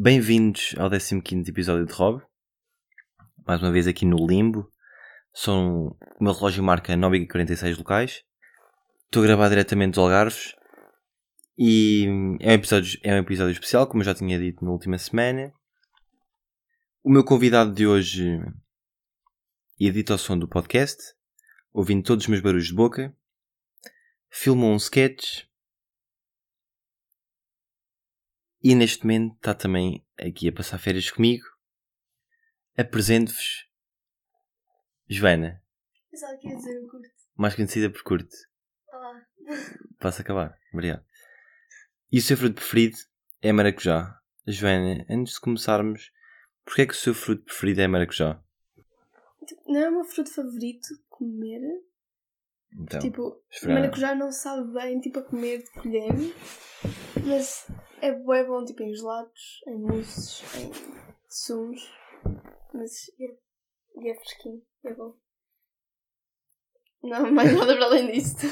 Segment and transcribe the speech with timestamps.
[0.00, 2.22] Bem-vindos ao 15 episódio de Rob.
[3.44, 4.72] Mais uma vez aqui no Limbo.
[5.34, 8.22] São, o meu relógio marca 9h46 locais.
[9.06, 10.54] Estou a gravar diretamente dos Algarves.
[11.58, 12.06] E
[12.38, 15.52] é um, episódio, é um episódio especial, como eu já tinha dito na última semana.
[17.02, 18.40] O meu convidado de hoje
[19.80, 21.02] edita o som do podcast,
[21.72, 23.12] ouvindo todos os meus barulhos de boca.
[24.30, 25.47] Filmou um sketch
[28.62, 31.44] e neste momento está também aqui a passar férias comigo.
[32.76, 33.68] Apresento-vos
[35.08, 35.62] Joana.
[36.10, 37.08] Pensava que ia dizer o curto.
[37.36, 38.36] Mais conhecida por Curto.
[38.92, 39.22] Olá.
[39.98, 40.58] Posso acabar?
[40.72, 41.04] Obrigado.
[42.10, 42.96] E o seu fruto preferido
[43.40, 44.18] é maracujá.
[44.46, 46.10] Joana, antes de começarmos,
[46.64, 48.42] porquê é que o seu fruto preferido é maracujá?
[49.46, 51.60] Tipo, não é o meu fruto favorito de comer.
[52.72, 53.80] Então, tipo, esfregar.
[53.80, 56.12] maracujá não sabe bem, tipo, a comer de colher.
[57.24, 57.66] Mas
[58.02, 60.70] é bué bom, tipo, em gelados, em mousses, em
[61.28, 61.92] sumos.
[62.72, 63.36] Mas é,
[64.00, 65.16] e é fresquinho, é bom.
[67.02, 68.46] Não, mais nada para além disto.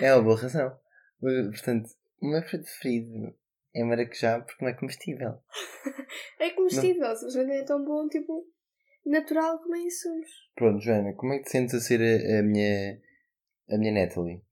[0.00, 0.78] É uma boa razão.
[1.20, 3.34] Portanto, o meu preferido
[3.74, 5.42] é maracujá porque não é comestível.
[6.38, 8.46] É comestível, simplesmente não é tão bom, tipo,
[9.04, 10.28] natural como é em sumos.
[10.54, 13.00] Pronto, Joana, como é que te sentes a ser a, a minha,
[13.70, 14.42] a minha Natalie?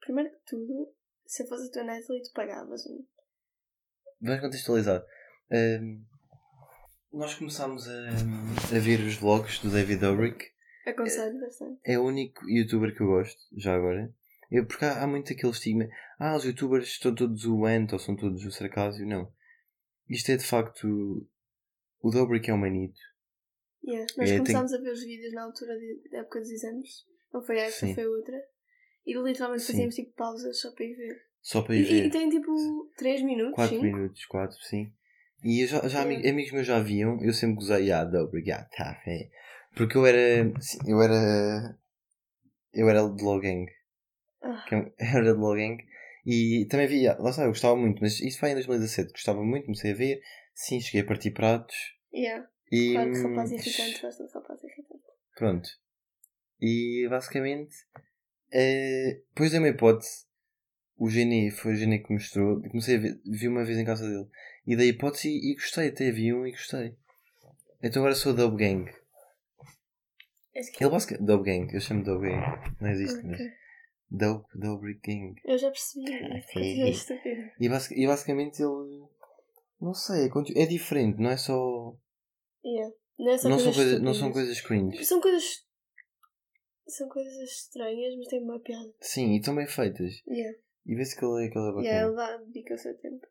[0.00, 0.94] Primeiro que tudo,
[1.28, 3.06] se eu fosse a tua Natalie, tu pagavas-me.
[4.20, 5.04] Vamos contextualizar.
[5.52, 6.02] Ahm,
[7.12, 8.08] nós começámos a,
[8.76, 10.44] a ver os vlogs do David Dobrik.
[10.86, 11.80] Aconselho bastante.
[11.84, 14.12] É o único youtuber que eu gosto, já agora.
[14.50, 15.86] Eu, porque há, há muito aquele estigma.
[16.18, 19.06] Ah, os youtubers estão todos o ant ou são todos o sarcásio.
[19.06, 19.30] Não.
[20.08, 20.86] Isto é de facto.
[22.00, 22.98] O Dobrik é um manito.
[23.84, 24.06] Yeah.
[24.16, 27.04] Nós É, tem- começámos a ver os vídeos na altura de- da época dos exames.
[27.32, 27.94] Não foi esta, Sim.
[27.94, 28.36] foi outra.
[29.08, 29.72] E literalmente Sim.
[29.72, 31.22] fazíamos tipo pausas só para ir ver.
[31.40, 32.06] Só para E, ir ver.
[32.06, 33.82] e tem tipo 3 minutos, 4 5.
[33.86, 34.92] minutos, 4, sim.
[35.42, 36.30] E eu já, já ami- É.
[36.30, 39.30] amigos meus já viam, eu sempre gozei, ah, Dobrik, ah, tá, é.
[39.74, 40.52] Porque eu era.
[40.86, 41.78] eu era.
[42.74, 43.66] Eu era de Logang.
[44.42, 45.78] Ah, eu era de Logang.
[46.26, 49.64] E também via, lá está, eu gostava muito, mas isso foi em 2017, gostava muito,
[49.64, 50.20] comecei a ver.
[50.52, 51.76] Sim, cheguei a partir pratos.
[52.12, 52.46] yeah.
[52.70, 52.92] E.
[52.92, 55.04] Claro que rapaz hum, irritante gosta de rapaz irritante.
[55.36, 55.68] Pronto.
[56.60, 57.74] E basicamente.
[58.52, 60.26] Eh, depois da minha hipótese,
[60.96, 62.60] o Gene foi o Gene que mostrou.
[62.62, 64.26] Comecei a ver, vi uma vez em casa dele.
[64.66, 66.94] E da hipótese e, e gostei, até vi um e gostei.
[67.82, 68.90] Então agora sou Dub Gang.
[70.74, 71.26] Que- Ele basicamente.
[71.26, 72.74] Dub Gang, eu chamo Dub Gang.
[72.80, 73.40] Não existe, mas.
[73.40, 73.50] Ok.
[74.10, 75.34] Dub, Dub Gang.
[75.44, 76.06] Eu já percebi.
[76.52, 76.88] Sim.
[76.88, 77.42] estúpido.
[77.60, 79.06] E, basic- e basicamente ele.
[79.80, 81.94] Não sei, é, conteúdo- é diferente, não é só.
[82.64, 82.92] Yeah.
[83.18, 85.04] Não, é só Não são, coisas coisas, não são coisas cringe.
[85.04, 85.64] São coisas.
[86.88, 88.92] São coisas estranhas, mas têm uma piada.
[89.00, 90.22] Sim, e estão bem feitas.
[90.26, 90.58] Yeah.
[90.86, 91.86] E vê-se que ele é, que ele é bacana.
[91.86, 93.26] Yeah, ele dá bico ao seu tempo.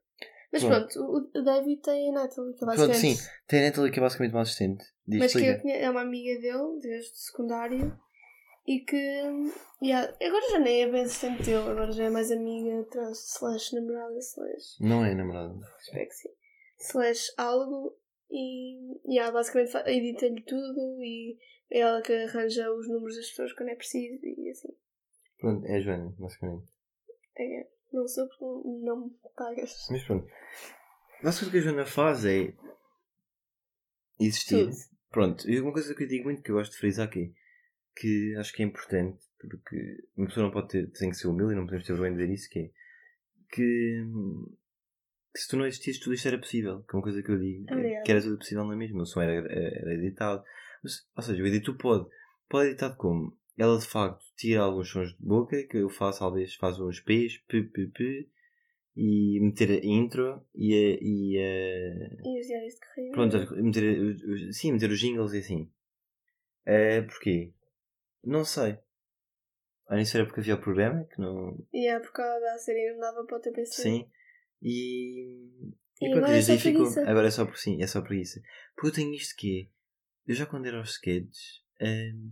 [0.51, 0.93] Mas Pronto.
[0.93, 3.17] pronto, o, o David tem a Natalie, que é Pronto, basicamente.
[3.17, 3.29] sim.
[3.47, 4.85] Tem a Natalie que é basicamente uma assistente.
[5.05, 5.77] Diz, Mas que explica.
[5.77, 7.99] é uma amiga dele, desde o secundário,
[8.65, 9.23] e que
[9.81, 13.73] yeah, agora já nem é bem assistente dele, agora já é mais amiga, trans, slash
[13.75, 15.53] namorada, slash Não é namorada.
[15.79, 16.29] espero que sim,
[16.79, 17.97] slash algo,
[18.29, 18.77] e
[19.09, 21.37] yeah, basicamente edita-lhe tudo e
[21.71, 24.73] é ela que arranja os números das pessoas quando é preciso e assim.
[25.39, 26.67] Pronto, é a Joana, basicamente.
[27.37, 28.45] É, não sou porque
[28.83, 29.87] não me pagas.
[29.91, 30.27] Mas pronto.
[31.23, 32.53] Basicamente o que a Joana faz é.
[34.19, 34.65] existir.
[34.65, 34.75] Tudo.
[35.09, 37.33] Pronto, e uma coisa que eu digo muito que eu gosto de frisar aqui,
[37.95, 41.53] que acho que é importante, porque uma pessoa não pode ter, tem que ser humilde
[41.53, 42.71] e não podemos ter vergonha de dizer isso, que é
[43.49, 44.05] que,
[45.33, 47.39] que se tu não existisses tudo isto era possível, que é uma coisa que eu
[47.39, 48.03] digo, Obrigada.
[48.03, 50.43] que era tudo possível na mesma, o som era, era editado,
[50.83, 52.07] mas, ou seja, o editor pode,
[52.49, 53.37] pode editar como?
[53.57, 57.37] Ela de facto tira alguns sons de boca, que eu faço, talvez faz uns P's,
[57.47, 58.29] p, p, p,
[58.95, 63.11] e meter a intro e a, e a, E os diários de carreira?
[63.13, 65.71] Pronto, meter, os- sim, meter os jingles e assim.
[66.65, 67.51] É, porquê?
[68.23, 68.77] Não sei.
[69.89, 71.57] Ah, isso era porque havia o programa, que não.
[71.73, 73.81] E é por causa da série não dava para o TPC.
[73.81, 74.09] Sim.
[74.61, 75.73] E.
[76.01, 76.87] E E, agora é só ficou.
[77.05, 78.41] Agora é só por sim, é só preguiça.
[78.75, 79.76] Porque eu tenho isto que é.
[80.27, 81.63] Eu já quando era aos sketches.
[81.81, 82.31] hum,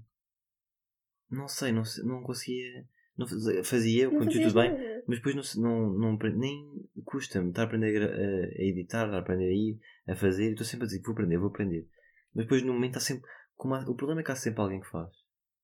[1.30, 2.88] não sei, não, não conseguia.
[3.18, 5.03] Não fazia, fazia o Não conteúdo bem, nada.
[5.07, 9.19] mas depois não, não, não, nem custa-me estar a aprender a, a- editar, estar a
[9.19, 10.51] aprender a ir, a fazer.
[10.51, 11.88] Estou sempre a dizer que vou aprender, vou aprender.
[12.33, 13.24] Mas depois no momento está sempre.
[13.56, 15.09] como há- o problema é que há sempre alguém que faz.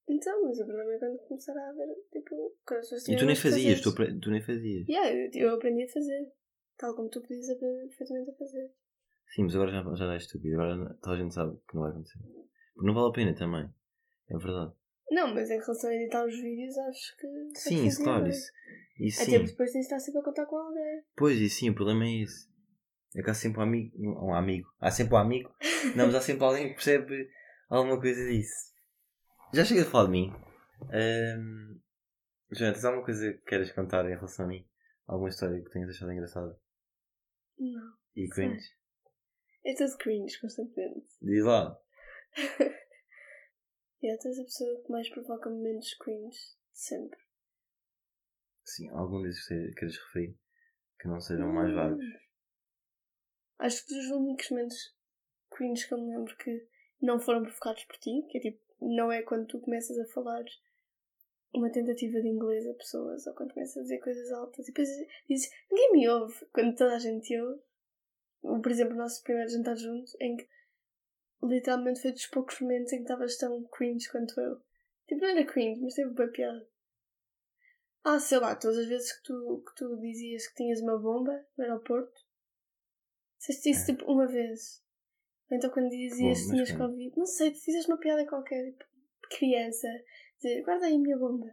[0.08, 3.26] Então, mas o problema é quando começar a haver, tipo, quando as pessoas E tu
[3.26, 4.88] nem fazias, tu, tu nem fazias.
[4.88, 6.32] Yeah, eu, eu aprendi a fazer.
[6.78, 8.72] Tal como tu podias aprender perfeitamente a fazer.
[9.34, 10.62] Sim, mas agora já, já é estúpido.
[10.62, 12.20] Agora toda a gente sabe que não vai acontecer.
[12.74, 13.70] Porque não vale a pena também.
[14.30, 14.74] É verdade.
[15.10, 17.60] Não, mas em relação a editar os vídeos, acho que.
[17.60, 18.28] Sim, acho que claro.
[18.28, 18.52] Isso,
[18.98, 19.46] isso Até sim.
[19.46, 21.04] depois tens de estar sempre a contar com alguém.
[21.16, 22.50] Pois, e sim, o problema é esse.
[23.16, 23.98] É que há sempre um amigo.
[23.98, 24.70] Um amigo.
[24.80, 25.54] Há sempre um amigo.
[25.96, 27.30] Não, mas há sempre alguém que percebe
[27.70, 28.72] alguma coisa disso.
[29.54, 30.34] Já cheguei a falar de mim.
[30.84, 31.80] Um,
[32.52, 34.66] Joana, tens alguma coisa que queiras contar em relação a mim?
[35.08, 36.58] Alguma história que tenhas achado engraçada?
[37.60, 37.94] Não.
[38.16, 38.66] E cringe?
[39.64, 41.08] É tudo cringe constantemente.
[41.22, 41.80] Diz lá.
[44.02, 47.20] yeah, tu és a pessoa que mais provoca momentos cringe de sempre.
[48.64, 50.38] Sim, algum desses que queres referir?
[51.00, 52.04] Que não sejam mais vagos.
[53.60, 54.96] Acho que dos únicos momentos
[55.52, 56.68] cringe que eu me lembro que
[57.02, 60.44] não foram provocados por ti, que é tipo, não é quando tu começas a falar
[61.54, 64.88] uma tentativa de inglês a pessoas, ou quando começas a dizer coisas altas e depois
[65.28, 67.62] dizes, ninguém me ouve, quando toda a gente ouve.
[68.42, 70.48] Por exemplo, o nosso primeiro jantar junto, em que
[71.44, 74.62] literalmente foi dos poucos momentos em que estavas tão cringe quanto eu.
[75.08, 76.68] Tipo, não era cringe, mas teve boa piada.
[78.04, 81.46] Ah, sei lá, todas as vezes que tu, que tu dizias que tinhas uma bomba
[81.56, 82.20] no aeroporto,
[83.38, 83.96] disseste isso É.
[83.96, 84.82] tipo uma vez.
[85.52, 86.72] Então quando dizias Bom, que tinhas?
[86.72, 88.86] Covid, não sei, tu fizeste uma piada qualquer, tipo,
[89.30, 89.88] criança,
[90.38, 91.46] dizer, guarda aí a minha bomba.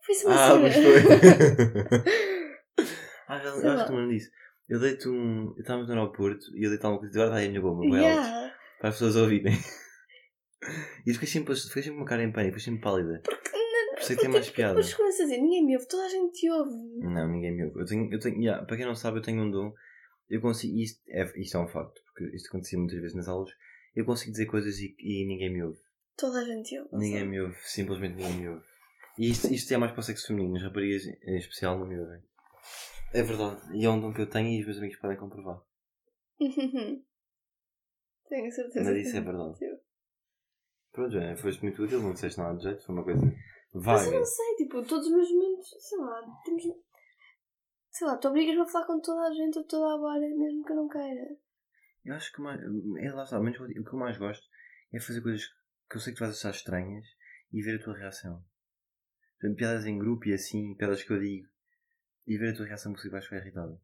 [0.00, 0.82] Foi isso uma Ah, mas foi.
[3.28, 4.30] ah, já, acho que me lembro disso.
[4.68, 5.54] Eu deito um.
[5.58, 7.96] Estávamos no aeroporto e eu deito alguma coisa de guarda aí a minha bomba, alto,
[7.96, 8.54] yeah.
[8.78, 9.52] para as pessoas ouvirem.
[11.04, 13.20] E fiquei sempre, fiquei sempre uma cara em pânico, fiquei sempre pálida.
[13.24, 14.74] Porque Por isso é que tem mais piada.
[14.74, 16.70] depois começas a dizer, ninguém me ouve, toda a gente te ouve.
[17.00, 17.80] Não, ninguém me ouve.
[17.80, 19.72] Eu tenho, eu tenho, yeah, para quem não sabe, eu tenho um dom.
[20.30, 20.78] Eu consigo.
[20.78, 23.50] Isto é, isto é um facto, porque isto acontecia muitas vezes nas aulas.
[23.94, 25.78] Eu consigo dizer coisas e, e ninguém me ouve.
[26.16, 26.90] Toda a gente te ouve.
[26.92, 27.30] Ninguém sabe?
[27.30, 28.64] me ouve, simplesmente ninguém me ouve.
[29.18, 31.98] E isto, isto é mais para o sexo feminino, as raparigas em especial não me
[31.98, 32.22] ouvem.
[33.14, 35.60] É verdade, e é um dom que eu tenho e os meus amigos podem comprovar.
[38.28, 38.90] Tenho certeza.
[38.90, 39.48] Mas isso é verdade.
[39.48, 39.82] ouve.
[40.92, 43.20] Pronto, Joana, foste muito útil, não disseste nada de jeito, foi uma coisa
[43.74, 44.06] Mas vaga.
[44.06, 46.62] eu não sei, tipo, todos os meus momentos, sei lá, temos.
[47.90, 50.64] Sei lá, tu obrigas-me a falar com toda a gente a toda a hora, mesmo
[50.64, 51.36] que eu não queira.
[52.04, 52.60] Eu acho que mais,
[52.98, 54.46] é lá está, menos, o que eu mais gosto
[54.92, 55.46] é fazer coisas
[55.90, 57.06] que eu sei que tu vais achar estranhas
[57.52, 58.42] e ver a tua reação.
[59.56, 61.51] Piadas em grupo e assim, piadas que eu digo
[62.26, 63.80] e ver a tua reação porque sei que ficar irritada.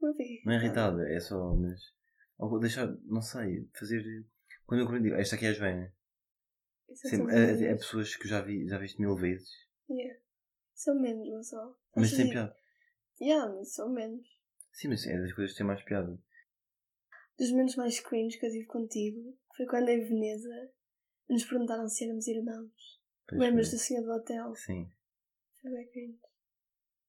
[0.00, 0.42] Não fiquei.
[0.44, 1.80] Não é irritada, é só, mas.
[2.38, 4.02] Ou deixar, não sei, fazer.
[4.66, 5.94] Quando eu digo, esta aqui é a Joana.
[6.88, 7.62] Isso Sempre, é, menos.
[7.62, 9.48] é pessoas que eu já vi, já viste mil vezes.
[9.88, 10.20] Yeah.
[10.74, 11.78] São menos, não só.
[11.96, 12.54] Mas tem piada.
[13.20, 14.26] Yeah, mas são menos.
[14.72, 16.18] Sim, mas é das coisas que têm mais piada.
[17.38, 20.70] Dos momentos mais cringe que eu tive contigo foi quando em Veneza
[21.28, 23.00] nos perguntaram se éramos irmãos.
[23.26, 23.78] Pois Lembras foi.
[23.78, 24.54] do senhor do hotel?
[24.54, 24.90] Sim.
[25.62, 26.18] Foi bem cringe.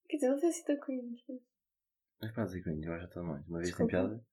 [0.07, 1.24] Quer dizer, não foi assim tão cringe.
[1.28, 1.42] mas-
[2.22, 3.48] Mas para dizer cringe, eu acho até mais.
[3.48, 3.92] Uma vez Desculpa.
[3.92, 4.25] tem piada?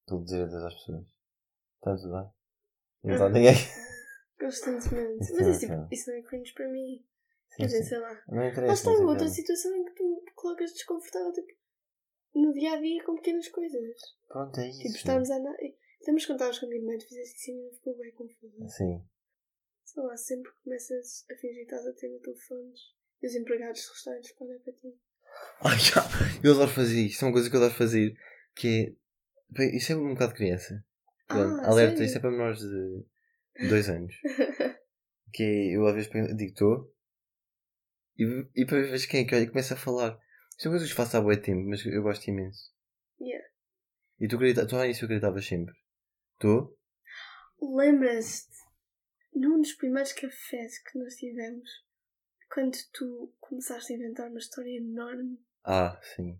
[0.00, 1.06] Estou a dizer adeus às pessoas.
[1.76, 2.30] Está tudo bem?
[3.04, 3.54] Não está ninguém.
[4.38, 5.18] Constantemente.
[5.18, 7.04] Mas é isso, tipo, isso não é cringe para mim.
[7.56, 8.22] Quer dizer, sei lá.
[8.28, 8.66] Não interessa.
[8.66, 11.52] Lá está outra situação em que tu te colocas desconfortável tipo,
[12.34, 13.96] no dia a dia com pequenas coisas.
[14.28, 14.78] Pronto, é isso.
[14.80, 15.56] Tipo, estamos a andar.
[16.00, 18.68] Estamos contados com a minha irmã, tu fizeste isso e ficou bem confusa.
[18.68, 19.04] Sim.
[19.88, 22.80] Sei lá, sempre começas a fingir que estás a ter telefones
[23.22, 24.94] e os empregados de restaurantes podem para ti.
[25.64, 26.02] Ai, já.
[26.44, 27.22] Eu adoro fazer isto.
[27.24, 28.14] É uma coisa que eu adoro fazer.
[28.54, 28.96] Que é.
[29.50, 30.84] Bem, Isso é um bocado de criança.
[31.26, 32.04] Pronto, Ah, alerta, sério?
[32.06, 34.14] isto é para menores de 2 anos.
[35.32, 36.94] Que é, eu às vezes digo estou
[38.18, 38.24] e,
[38.56, 40.18] e depois vejo quem é que olha e começa a falar.
[40.56, 42.72] Isto é uma coisa que faço há muito tempo, mas eu gosto imenso.
[43.20, 43.46] Yeah.
[44.18, 45.74] E tu acredita, tu ao início acreditavas sempre.
[46.38, 46.76] Tu?
[47.60, 48.57] Lembras-te
[49.34, 51.68] num dos primeiros cafés que nós tivemos
[52.52, 55.38] quando tu começaste a inventar uma história enorme?
[55.64, 56.38] Ah, sim.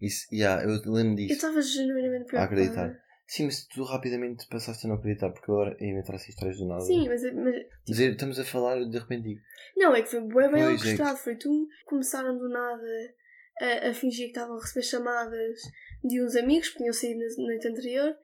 [0.00, 1.32] Isso, yeah, eu lembro Eu disso.
[1.34, 2.44] estava genuinamente A preocupada.
[2.44, 3.02] acreditar.
[3.26, 6.80] Sim, mas tu rapidamente passaste a não acreditar porque eu agora essas histórias do nada.
[6.80, 7.54] Sim, mas, mas
[7.86, 9.40] Dizer, estamos a falar de repente digo.
[9.76, 11.18] Não, é que foi bem, bem orquestrado.
[11.18, 13.14] Foi tu começaram do nada
[13.60, 15.60] a, a fingir que estavam a receber chamadas
[16.04, 18.16] de uns amigos que tinham saído na noite anterior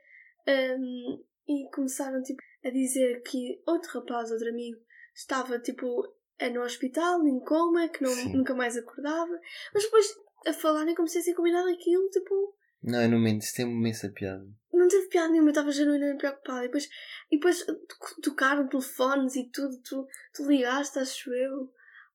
[0.48, 4.78] hum, e começaram tipo, a dizer que outro rapaz, outro amigo,
[5.14, 5.86] estava tipo
[6.52, 9.40] no hospital, em coma, que não, nunca mais acordava.
[9.74, 10.06] Mas depois
[10.46, 13.74] a falarem como se tivessem combinado aquilo, tipo, Não, eu não mente, isso tem uma
[13.74, 14.46] imensa piada.
[14.72, 16.60] não teve piada nenhuma, eu estava genuinamente preocupada.
[16.64, 16.88] E depois,
[17.30, 21.72] e depois to- tocaram telefones e tudo, tu, tu ligaste, acho eu.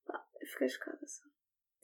[0.08, 1.24] Pá, eu fiquei chocada só.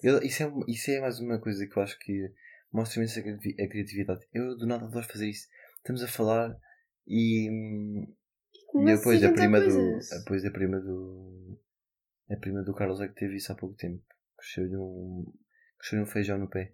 [0.01, 2.33] Eu- isso, é, isso é mais uma coisa que eu acho que
[2.71, 4.25] mostra imenso a criati- a criatividade.
[4.33, 5.47] Eu do nada adoro fazer isso.
[5.79, 6.55] Estamos a falar
[7.05, 7.49] e.
[7.51, 8.15] hum,
[8.69, 9.65] E Começas depois a prima do.
[9.65, 10.09] coisas.
[10.19, 11.59] Depois a prima do.
[12.29, 14.03] A prima do Carlos é que teve isso há pouco tempo.
[14.37, 15.25] Cresceu-lhe um.
[15.79, 16.73] Cresceu-lhe um feijão no pé.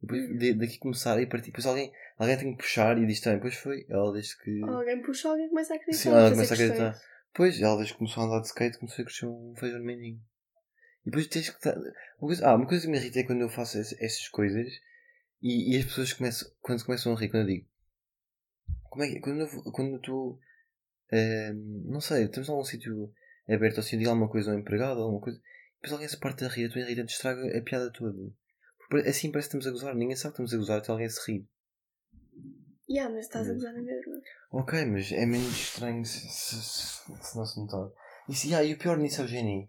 [0.00, 0.36] Depois Hum.
[0.36, 1.46] de- daqui começar e partir.
[1.46, 3.38] Depois alguém, alguém tem que puxar e diz também.
[3.38, 3.86] Depois foi.
[3.88, 4.62] Ela desde que.
[4.62, 6.02] Alguém puxa, alguém começa a acreditar.
[6.02, 6.90] Sim, ela começa a acreditar.
[6.92, 7.14] questões.
[7.34, 9.84] Pois, ela desde que começou a andar de skate começou a crescer um feijão no
[9.84, 10.20] mendinho.
[11.02, 11.68] E depois tens que.
[11.68, 14.66] Uma coisa, ah, uma coisa que me irrita é quando eu faço es- essas coisas
[15.42, 17.66] e, e as pessoas começam, quando começam a rir, quando eu digo.
[18.94, 19.18] Como é que.
[19.18, 20.38] Quando vou- quando eu estou.
[21.12, 23.12] ehm, não sei, estamos num sítio
[23.48, 25.40] aberto assim, eu digo alguma coisa ao empregado, alguma coisa.
[25.74, 28.16] Depois alguém se parte a rir, a tua irritante estraga a piada toda.
[28.88, 31.08] Porque assim parece que estamos a gozar, ninguém sabe que estamos a gozar até alguém
[31.08, 31.44] se rir.
[32.88, 34.14] Yeah, mas estás a gozar na mesma.
[34.52, 37.90] Ok, mas é menos estranho se, se, se, se não se notar.
[38.28, 39.68] E, se, ah, e o pior nisso é o Jenny.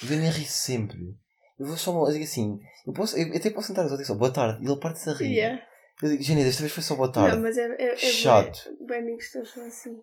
[0.00, 1.16] O Jenny ri sempre.
[1.58, 4.64] Eu vou só digo assim, eu, posso, eu até posso sentar e só boa tarde,
[4.64, 5.34] e ele parte-se a rir.
[5.34, 5.71] Yeah.
[6.02, 7.36] Eu digo, desta vez foi só boa tarde.
[7.36, 8.64] Não, mas é, é, é Chato.
[8.78, 10.02] Bem, bem amigos teus são assim.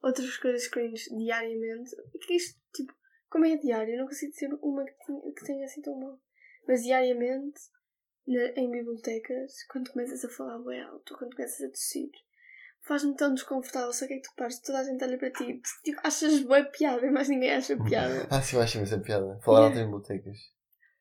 [0.00, 1.90] Outras coisas cringe diariamente.
[2.24, 2.92] Que isto, tipo,
[3.28, 6.18] como é diário, eu não consigo dizer uma que tenha, que tenha assim tão mal.
[6.68, 7.60] Mas diariamente,
[8.26, 12.10] na- em bibliotecas, quando começas a falar bem alto, quando começas a tossir,
[12.82, 13.92] faz-me tão desconfortável.
[13.92, 16.62] Só que é que tu pares, toda a gente olha para ti, tipo, achas boa
[16.64, 18.26] piada, mas ninguém acha piada.
[18.30, 19.38] Ah, sim, acho essa piada.
[19.42, 19.66] Falar Yeah.
[19.66, 20.38] alto em bibliotecas.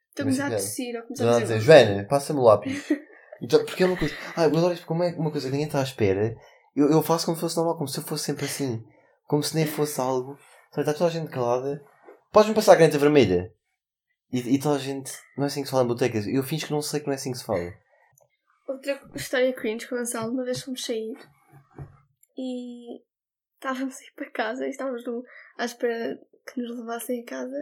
[0.10, 1.60] Estou a tossir, ou começar Já a dizer.
[1.60, 2.89] Joana, passa-me o lápis.
[3.42, 4.16] Então, porque é uma coisa.
[4.36, 6.36] Ah, adoro isto, como é uma coisa que ninguém está à espera.
[6.76, 8.84] Eu, eu faço como se fosse normal, como se eu fosse sempre assim.
[9.28, 10.38] Como se nem fosse algo.
[10.78, 11.84] Está toda a gente calada.
[12.32, 13.52] Podes-me passar a caneta vermelha?
[14.32, 15.12] E, e toda a gente.
[15.36, 16.28] Não é assim que se fala em botecas.
[16.28, 17.74] Eu finjo que não sei que não é assim que se fala.
[18.68, 21.18] Outra história cringe com a Gonçalo, uma vez fomos sair
[22.38, 23.02] e
[23.56, 25.24] estávamos a ir para casa e estávamos no-
[25.58, 26.18] à espera
[26.48, 27.58] que nos levassem a casa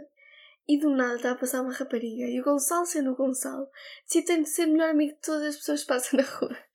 [0.70, 3.66] e do nada estava a passar uma rapariga e o Gonçalo, sendo o Gonçalo,
[4.06, 6.56] decide de ser o melhor amigo de todas as pessoas que passam na rua.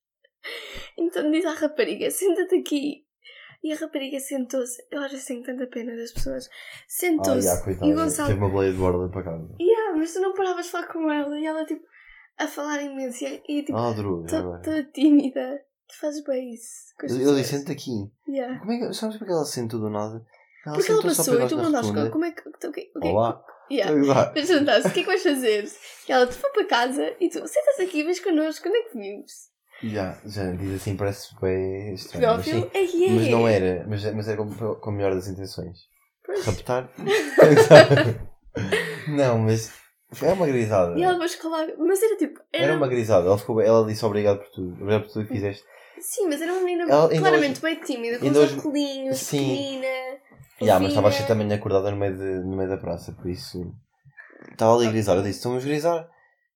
[0.97, 3.03] Então diz à rapariga, senta-te aqui.
[3.63, 6.47] E a rapariga sentou-se, eu às vezes tenho tanta pena das pessoas,
[6.87, 7.47] sentou-se
[7.81, 9.55] e o Gonçalo uma boleia de borda para casa.
[9.59, 11.83] Yeah, mas tu não paravas de falar com ela e ela tipo
[12.37, 14.27] a falar imenso e, e tipo Ah, droga.
[14.63, 15.61] toda tímida.
[15.87, 16.93] Tu fazes bem isso.
[16.99, 17.37] pessoas.
[17.37, 17.91] disse, senta aqui.
[18.27, 18.59] Yeah.
[18.59, 20.23] Como é que, sabes porque ela sentou do nada?
[20.65, 22.09] Ela Porque ela passou e tu rotunda.
[22.11, 22.49] como é que.
[22.49, 23.43] O que, o que, Olá.
[23.71, 23.91] Yeah.
[23.93, 24.31] Olá.
[24.35, 25.65] Mas perguntaste o que é que vais fazer?
[26.07, 28.97] E ela, tu foi para casa e tu sentas aqui, vês connosco, quando é que
[28.97, 29.33] vives?
[29.83, 32.37] Já, já diz assim, parece bem estranho.
[32.37, 32.69] Mas, sim?
[32.73, 33.09] É que é.
[33.11, 35.79] mas não era, mas, mas era com, com a melhor das intenções.
[36.23, 36.45] Pois.
[36.45, 36.89] Raptar?
[39.07, 39.71] não, mas
[40.21, 40.97] é uma grisada.
[40.97, 41.67] E ela vai escalar.
[41.77, 42.39] Mas era tipo.
[42.53, 43.27] Era, Era uma grisada.
[43.27, 44.73] Ela, ficou, ela disse obrigado por tudo.
[44.73, 45.63] Obrigado por tudo que fizeste.
[45.99, 49.87] Sim, mas era uma menina Ela claramente bem tímida, com os hoje- óculos, pequenina.
[50.61, 53.73] Já, mas estava cheia também acordada no meio, de, no meio da praça, por isso.
[54.51, 55.17] Estava ali a grisar.
[55.17, 56.09] Eu disse: estamos a grisar.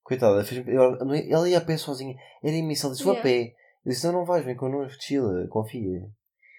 [0.04, 2.16] Coitada, fez é- ela ia a pé sozinha.
[2.44, 2.56] Era.
[2.56, 3.22] Ela disse: vou a Yeah.
[3.24, 3.56] pé.
[3.86, 6.02] Eu disse: não, não vais, vem connosco, chila, confia.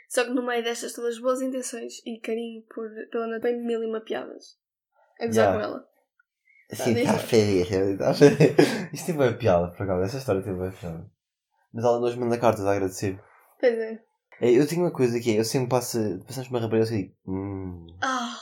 [0.09, 3.83] Só que no meio destas todas boas intenções e carinho por, pela Ana, tem mil
[3.83, 4.57] e uma piadas.
[5.21, 5.59] A gozar Yeah.
[5.59, 5.81] com ela.
[5.81, 7.19] Tá, está a deixa.
[7.19, 7.99] férias.
[7.99, 8.93] tá a férias.
[8.93, 10.03] Isto teve uma piada, por acaso.
[10.03, 11.11] Essa história teve uma piada.
[11.73, 13.19] Mas ela nos manda cartas a agradecer.
[13.59, 14.03] Pois é.
[14.41, 15.99] É, Eu tenho uma coisa que é: eu sempre passo.
[16.27, 17.87] Passamos por uma rapariga e eu digo: hum.
[18.03, 18.37] Ah,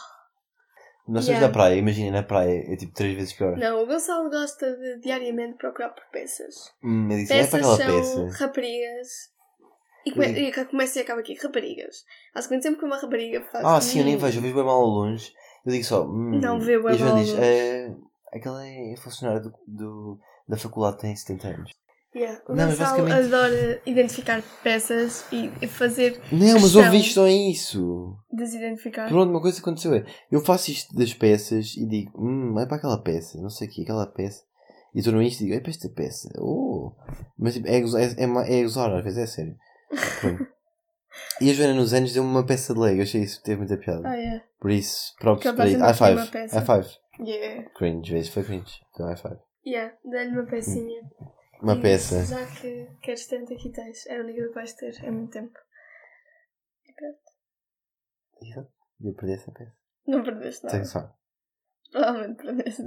[1.08, 1.46] Nós estamos Yeah.
[1.46, 3.56] na praia, imagina, na praia é tipo três vezes pior.
[3.56, 6.54] não, o Gonçalo gosta de diariamente procurar por peças.
[6.84, 8.44] Hum, eu disse: é para Peças aquela são peça.
[8.44, 9.08] raparigas.
[10.06, 12.04] E, come, e começa e acaba aqui, raparigas.
[12.34, 13.64] Há sempre que uma rapariga faz.
[13.64, 15.32] Ah, sim, eu nem hum, vejo, eu vejo bem mal ao longe.
[15.66, 16.38] Eu digo só: hum.
[16.40, 17.44] Não vê bué E a Joana mal diz: longe.
[17.44, 17.94] é,
[18.32, 21.72] aquela é funcionária do, do, da faculdade, tem 70 anos.
[22.18, 22.42] Yeah.
[22.48, 28.16] O Não, Gonçalo basicamente- adora identificar peças e fazer Não, mas ouvi isto, é isso.
[28.32, 29.08] desidentificar.
[29.08, 32.66] Pronto, uma coisa que aconteceu é: eu faço isto das peças e digo: hum, é
[32.66, 34.42] para aquela peça, não sei o que, aquela peça.
[34.94, 36.28] E estou no isto e digo: é para esta peça.
[36.38, 36.92] Oh.
[37.38, 39.56] Mas tipo, é, é, é, é às vezes é sério.
[40.20, 40.46] Pronto.
[41.40, 43.76] E a Joana nos anos deu-me uma peça de Lego, eu achei isso teve muita
[43.76, 44.08] piada.
[44.08, 44.42] Ah, é.
[44.60, 45.78] Por isso, próprio para isso.
[45.78, 46.30] High five.
[46.50, 46.88] High five.
[47.20, 47.70] Yeah.
[47.76, 48.80] Cringe, vezes foi cringe.
[48.92, 49.36] Então high five.
[49.66, 51.00] Yeah, dá-lhe uma pecinha.
[51.60, 52.24] Uma E peça.
[52.24, 54.06] Já que queres tanto aqui tens.
[54.06, 55.58] É a única que vais ter há muito tempo.
[56.86, 57.18] E pronto.
[58.42, 58.72] Exato.
[59.00, 59.76] Eu perdi essa peça.
[60.06, 60.76] Não perdeste nada.
[60.76, 61.14] Tenho só.
[61.90, 62.82] Provavelmente perdeste.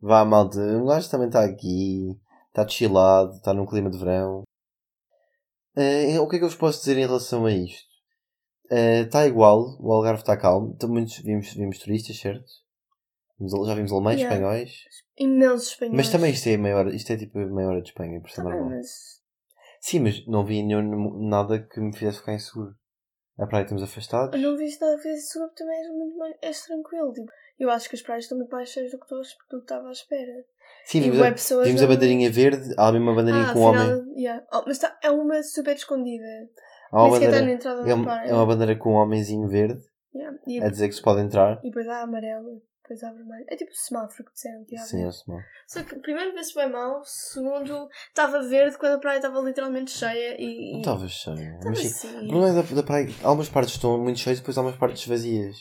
[0.00, 0.58] Vá, malta.
[0.58, 2.18] O gajo também está aqui.
[2.48, 3.32] Está chillado.
[3.32, 4.42] Está num clima de verão.
[5.76, 7.86] Eh, o que é que eu vos posso dizer em relação a isto?
[8.70, 9.76] Eh, Está igual.
[9.80, 10.72] O Algarve está calmo.
[10.74, 12.46] Então, muitos, vimos, vimos turistas, certo?
[13.66, 14.34] Já vimos alemães, Yeah.
[14.36, 14.70] espanhóis.
[15.18, 15.96] Imensos espanhóis.
[15.96, 18.30] Mas também isto é, meia hora, isto é tipo a meia hora de Espanha, por
[18.30, 18.70] Tá bem, normal.
[18.70, 19.16] mas.
[19.80, 22.74] Sim, mas não vi nenhum, nada que me fizesse ficar inseguro.
[23.38, 24.34] A praia estamos afastados.
[24.40, 26.34] Eu não viste nada a fazer seguro também és muito mais.
[26.40, 27.12] És tranquilo.
[27.12, 29.88] Tipo, eu acho que as praias estão muito mais cheias do que tu- que estava
[29.88, 30.32] à espera.
[30.86, 31.30] Sim, vimos, a,
[31.62, 34.14] vimos a não- bandeirinha verde, há a mesma bandeirinha ah, com o homem.
[34.16, 34.42] yeah.
[34.52, 36.24] Oh, mas tá, é uma super escondida.
[36.90, 39.80] Há uma na bandeira, entrada é, uma, é uma bandeira com um homenzinho verde
[40.14, 40.38] Yeah.
[40.46, 41.58] E, a dizer que se pode entrar.
[41.62, 43.44] e depois há amarelo, depois há vermelho.
[43.48, 45.40] É tipo o semáforo que disseram que ia Sim, é small.
[45.66, 50.40] Só que primeiro vê-se bem mal, segundo estava verde quando a praia estava literalmente cheia
[50.40, 50.72] e.
[50.72, 51.36] Não estava cheio.
[51.36, 52.24] Estava Mas sim, assim.
[52.24, 53.08] o problema é da, da praia.
[53.22, 55.56] Algumas partes estão muito cheias e depois há umas partes vazias.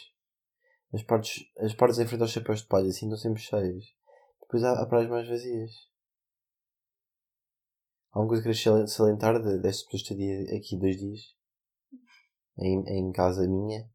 [0.93, 3.83] as partes, as partes em frente aos chapéus de palha assim estão sempre cheias.
[4.41, 5.71] Depois há, há praias mais vazias.
[8.13, 11.19] Há alguma coisa que queres salientar de- desta tua estadia aqui dois dias?
[12.57, 13.89] Em, em casa minha?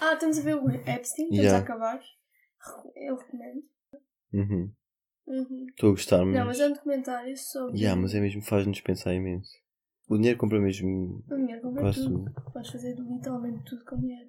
[0.00, 1.58] Ah, estamos a ver o Epstein, estamos Yeah.
[1.58, 2.00] a acabar.
[2.96, 3.62] Eu recomendo.
[4.32, 4.72] Uhum.
[5.26, 5.66] Uhum.
[5.70, 6.34] Estou a gostar, mas.
[6.34, 7.78] Não, mas é um documentário sobre.
[7.78, 9.50] Yeah, mas é mesmo, faz-nos pensar imenso.
[10.08, 12.32] O dinheiro compra mesmo O dinheiro compra quase tudo.
[12.32, 12.52] tudo.
[12.52, 14.28] Podes fazer literalmente tudo com dinheiro.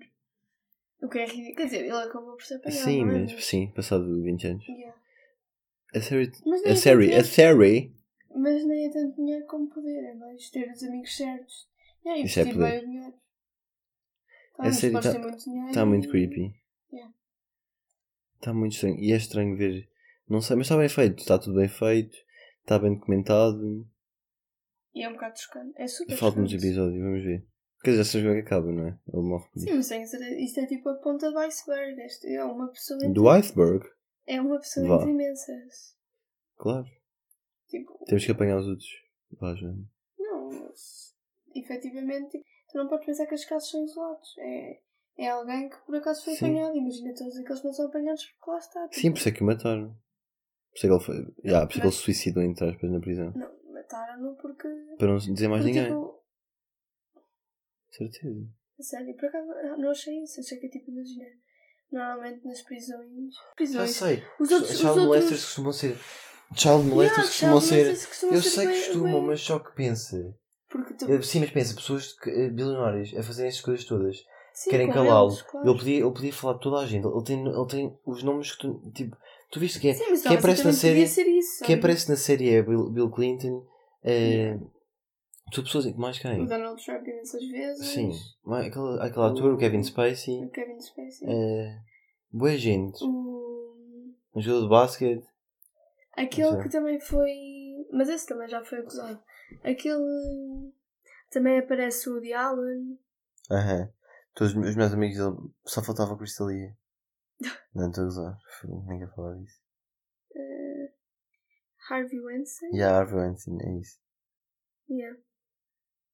[1.04, 1.56] O que é ridículo.
[1.56, 2.84] Quer dizer, ele acabou por ser apanhado.
[2.84, 3.20] Sim, não é?
[3.22, 4.68] mas sim, passado 20 anos.
[4.68, 4.98] Yeah.
[5.94, 6.32] A série.
[6.46, 6.98] Mas nem A é série.
[7.10, 7.94] tanto A dinheiro- série.
[8.36, 11.68] Mas nem é tanto dinheiro como poder, é mais ter os amigos certos.
[12.06, 12.72] Yeah, Isso é investir poder.
[12.72, 13.14] bem o dinheiro.
[14.58, 16.54] Tá, A série podes tá- muito dinheiro Está muito creepy.
[16.92, 17.14] Yeah.
[18.36, 18.98] Está muito estranho.
[19.00, 19.88] E é estranho ver.
[20.28, 21.20] Não sei, mas está bem feito.
[21.20, 22.18] Está tudo bem feito.
[22.62, 23.88] Está bem documentado.
[24.94, 25.74] E é um bocado chocante.
[25.76, 26.68] É super Faltam-nos chocante.
[26.68, 27.46] episódios, vamos ver.
[27.84, 28.98] Quer dizer, é que acaba, não é?
[29.14, 29.48] Ele morre.
[29.56, 32.02] Sim, mas isto é tipo a ponta do iceberg.
[32.02, 33.86] Este é uma pessoa Do iceberg?
[34.26, 34.96] é uma pessoa Vá.
[34.96, 35.96] entre imensas.
[36.58, 36.88] Claro.
[37.70, 38.90] Tipo, Temos que apanhar os outros.
[39.40, 39.86] Vá, Joana.
[40.18, 41.16] não, mas
[41.56, 44.36] efetivamente tu não podes pensar que os casos são isolados.
[44.40, 44.80] É,
[45.18, 46.46] é alguém que por acaso foi Sim.
[46.46, 46.76] apanhado.
[46.76, 48.88] Imagina todos aqueles que não são apanhados porque lá está.
[48.88, 49.90] tipo, Sim, por isso é que o mataram.
[50.72, 51.16] Por isso é que ele foi.
[51.44, 53.32] Yeah, por isso é que ele se suicidou, entre aspas, na prisão.
[53.36, 54.68] Não, mataram-no porque.
[54.98, 55.86] Para não dizer mais porque, ninguém.
[55.86, 56.18] tipo,
[57.92, 58.48] Certeza.
[58.80, 59.48] a sério, por acaso
[59.78, 60.40] não achei isso.
[60.40, 61.26] Achei que é tipo, imagina.
[61.92, 63.34] Normalmente nas prisões.
[63.34, 63.92] Já Prisões.
[63.92, 64.24] sei.
[64.40, 64.72] Os outros.
[64.72, 65.06] os Child outros...
[65.08, 65.98] molesters costumam ser.
[66.54, 68.08] Child molesters Yeah, costumam ser.
[68.08, 70.38] costumam Eu ser sei que costumam, bem- mas só que pensa.
[70.70, 71.12] Porque tu...
[71.12, 74.18] Eh, Sim, mas pensa, pessoas que, eh, bilionárias a fazerem essas coisas todas
[74.54, 75.30] Sim, querem com calá-lo.
[75.30, 75.70] eles, claro.
[75.70, 77.06] Ele, podia, ele podia falar de toda a gente.
[77.08, 78.92] Ele tem, ele tem os nomes que tu.
[78.92, 79.16] Tipo,
[79.52, 79.94] tu viste quem é?
[79.94, 83.10] Sim, mas quem aparece na série- ser isso, Quem aparece na série é Bill, Bill
[83.12, 83.66] Clinton.
[84.04, 84.58] É,
[85.54, 86.46] São pessoas que mais O quem?
[86.46, 87.88] Donald Trump imensas vezes.
[87.88, 88.12] Sim.
[88.44, 90.44] Mais- Aquele, aquele ator, o Kevin Spacey.
[90.44, 91.28] O Kevin Spacey.
[91.30, 91.78] É,
[92.32, 93.02] boa gente.
[93.04, 94.14] O...
[94.36, 95.26] Um jogador de basquete.
[96.16, 97.32] Aquele que também foi.
[97.92, 99.20] Mas esse também já foi acusado.
[99.64, 100.72] Aquele.
[101.32, 103.00] Também aparece o Woody Allen.
[103.52, 103.90] Aham.
[104.34, 105.36] Todos os meus amigos dele.
[105.66, 106.76] Só faltava a Crystalia.
[107.74, 108.38] Não estou a usar.
[108.88, 109.60] Nem quero falar disso.
[110.36, 110.92] eh,
[111.90, 112.82] Harvey Weinstein.
[112.82, 114.00] A Harvey Weinstein, é isso.
[114.90, 115.18] Yeah.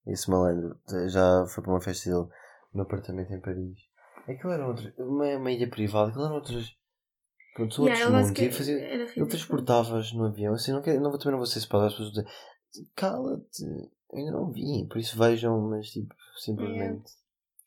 [0.06, 2.28] Esse malandro já foi para uma festa dele
[2.74, 3.78] no apartamento em Paris.
[4.28, 6.76] Aquilo era outra, uma, uma ilha privada, aquilo eram outros.
[7.54, 8.54] Pronto, são Yeah, outros ele mundos.
[8.54, 10.54] E fazia, era ele transportava-as no avião.
[10.54, 12.24] Assim, não quero, não, vou- também não vou ser spoiler, as pessoas
[12.94, 14.86] cala-te, eu ainda não vi.
[14.88, 17.12] Por isso vejam, mas tipo, simplesmente.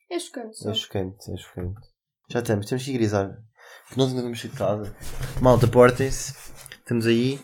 [0.10, 0.70] É chocante só.
[0.70, 1.88] É chocante, é chocante.
[2.30, 3.42] Já estamos, temos que ir grisar.
[3.88, 4.96] Porque nós ainda vamos de casa.
[5.42, 6.34] Malta, portem-se.
[6.80, 7.40] Estamos aí.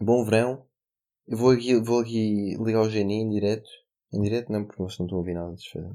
[0.00, 0.66] Bom verão.
[1.26, 3.68] Eu vou aqui, vou aqui ligar o GNI em direto.
[4.12, 5.50] Em direto não, porque vocês não estão a ouvir nada.
[5.50, 5.92] deixa eu.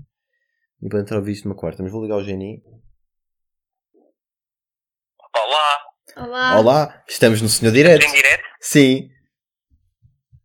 [0.81, 1.81] E para entrar a ouvir isto numa quarta.
[1.83, 2.63] Mas vou ligar o GNI.
[5.33, 5.81] Olá,
[6.17, 6.59] Olá!
[6.59, 8.05] Olá, estamos no Senhor Direto.
[8.05, 9.09] em direto, Sim.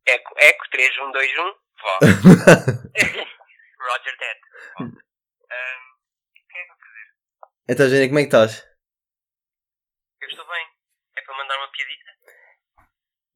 [0.07, 1.45] Eco, Eco 3121,
[1.83, 1.99] vó.
[3.87, 4.15] Roger.
[4.79, 7.07] Ahm, o que é que eu fazer?
[7.69, 8.67] então, Geni, como é que estás?
[10.21, 10.67] Eu estou bem.
[11.17, 12.13] É para mandar uma piadita?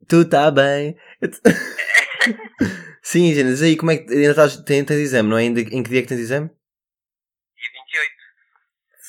[0.09, 0.97] Tu tá bem.
[3.03, 4.57] Sim, Geni, diz aí como é que ainda estás.
[4.65, 5.43] Tens, tens exame, não é?
[5.43, 6.49] Ainda, em que dia é que tens exame?
[6.49, 8.13] Dia 28.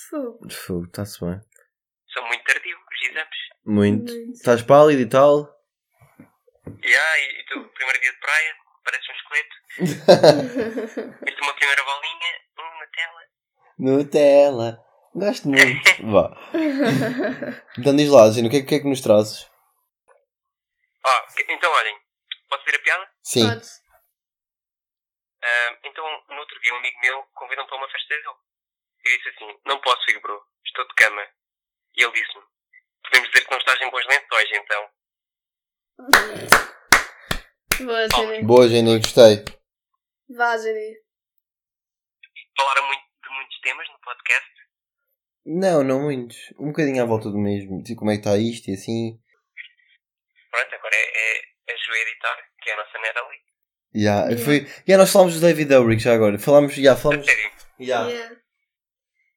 [0.09, 0.49] Fogo.
[0.51, 1.39] Fogo, está-se bem.
[2.13, 3.37] São muito tardio os exames.
[3.65, 4.13] Muito.
[4.13, 4.31] Muito.
[4.33, 5.60] Estás pálido e tal?
[6.83, 9.55] E ah, e, e tu, primeiro dia de praia, parece um esqueleto.
[11.27, 13.21] E tu, uma primeira bolinha, um Nutella.
[13.79, 14.85] Nutella.
[15.13, 15.81] Gosto muito.
[16.11, 16.37] Vá.
[17.77, 19.49] Então diz lá, Gino, o que é, que, é que nos trazes?
[21.05, 21.97] Ah, então olhem,
[22.49, 23.11] posso ver a piada?
[23.23, 23.49] Sim.
[23.49, 23.67] Pode.
[25.43, 28.27] Ah, então, no outro dia, um amigo meu convidou-me para uma festa dele.
[29.03, 31.27] Eu disse assim: Não posso ir, bro, estou de cama.
[31.95, 32.43] E ele disse-me:
[33.03, 34.89] Podemos dizer que não estás em bons lençóis, então.
[37.79, 38.43] Boa, Jenny.
[38.43, 39.43] Boa, Gino, gostei.
[40.35, 40.95] Vá, Jenny.
[42.57, 44.51] Falaram muito, de muitos temas no podcast.
[45.45, 46.37] Não, não muitos.
[46.59, 47.83] Um bocadinho à volta do mesmo.
[47.83, 49.19] Tipo, como é que está isto e assim.
[50.49, 53.39] Pronto, agora é, é a Ju editar, que é a nossa Natalie.
[53.93, 54.45] Yeah, Yeah.
[54.45, 54.55] Foi...
[54.87, 56.39] Yeah, nós falámos do David Dobrik já agora.
[56.39, 56.77] Falámos.
[56.77, 57.25] Yeah, falámos...
[57.25, 57.51] sério.
[57.79, 58.09] Yeah.
[58.09, 58.41] Yeah.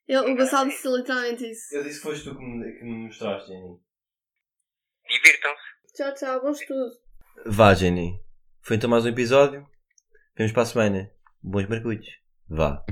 [0.06, 1.74] Ele, o Gonçalo disse literalmente isso.
[1.74, 3.80] Eu disse que foste tu que me, que me mostraste, Jenny.
[5.08, 5.63] Divirtam-se.
[5.94, 6.40] Tchau, tchau.
[6.42, 6.90] Bom estudo.
[7.46, 8.20] Vá, Jenny.
[8.62, 9.64] Foi então mais um episódio.
[10.36, 11.10] Vemos para a semana.
[11.40, 12.08] Bons mergulhos.
[12.48, 12.84] Vá.